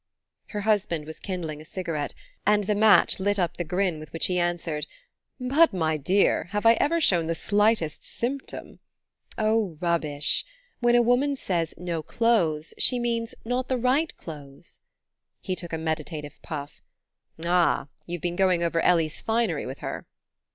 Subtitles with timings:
[0.47, 4.25] Her husband was kindling a cigarette, and the match lit up the grin with which
[4.25, 4.87] he answered:
[5.39, 8.79] "But, my dear, have I ever shown the slightest symptom?"
[9.37, 10.43] "Oh, rubbish!
[10.79, 14.79] When a woman says: 'No clothes,' she means: 'Not the right clothes.'"
[15.39, 16.81] He took a meditative puff.
[17.45, 20.07] "Ah, you've been going over Ellie's finery with her."